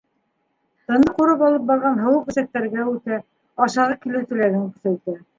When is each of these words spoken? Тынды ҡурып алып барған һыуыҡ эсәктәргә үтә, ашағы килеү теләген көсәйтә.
Тынды 0.91 1.11
ҡурып 1.17 1.41
алып 1.49 1.67
барған 1.71 1.99
һыуыҡ 2.05 2.31
эсәктәргә 2.33 2.85
үтә, 2.93 3.19
ашағы 3.67 3.99
килеү 4.07 4.23
теләген 4.33 4.65
көсәйтә. 4.79 5.15